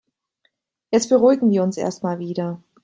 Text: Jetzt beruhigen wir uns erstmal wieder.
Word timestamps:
Jetzt 0.89 1.09
beruhigen 1.09 1.51
wir 1.51 1.61
uns 1.61 1.77
erstmal 1.77 2.17
wieder. 2.17 2.59